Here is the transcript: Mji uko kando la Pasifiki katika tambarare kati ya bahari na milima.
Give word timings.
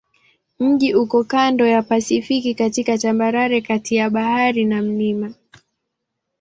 Mji 0.59 0.95
uko 0.95 1.23
kando 1.23 1.65
la 1.65 1.81
Pasifiki 1.81 2.55
katika 2.55 2.97
tambarare 2.97 3.61
kati 3.61 3.95
ya 3.95 4.09
bahari 4.09 4.65
na 4.65 4.81
milima. 4.81 5.33